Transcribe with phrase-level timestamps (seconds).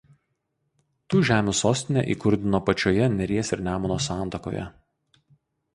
[1.13, 4.67] Tų žemių sostinę įkurdino pačioje Neries ir Nemuno santakoje.